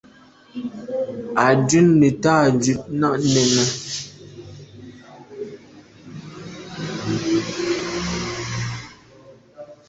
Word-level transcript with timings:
À 1.43 1.45
dun 1.67 1.87
neta 2.01 2.33
dut 2.63 2.81
nà 2.99 3.07
nène. 3.33 3.63